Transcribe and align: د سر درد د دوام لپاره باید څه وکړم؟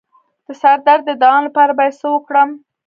د 0.45 0.47
سر 0.61 0.77
درد 0.87 1.03
د 1.07 1.11
دوام 1.21 1.41
لپاره 1.47 1.71
باید 1.79 1.97
څه 2.01 2.07
وکړم؟ 2.11 2.49